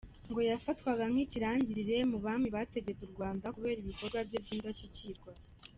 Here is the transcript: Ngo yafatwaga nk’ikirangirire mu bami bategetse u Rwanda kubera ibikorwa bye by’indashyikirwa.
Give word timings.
Ngo 0.29 0.39
yafatwaga 0.49 1.03
nk’ikirangirire 1.11 1.97
mu 2.11 2.17
bami 2.25 2.47
bategetse 2.55 3.01
u 3.05 3.11
Rwanda 3.13 3.53
kubera 3.55 3.79
ibikorwa 3.81 4.19
bye 4.27 4.37
by’indashyikirwa. 4.43 5.31